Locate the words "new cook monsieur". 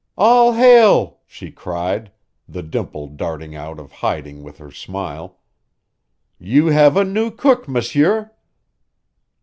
7.05-8.31